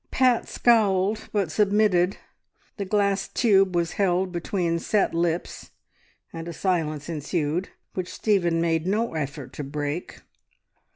[0.09, 2.17] Pat scowled, but submitted.
[2.77, 5.69] The glass tube was held between set lips,
[6.33, 10.21] and a silence ensued which Stephen made no effort to break.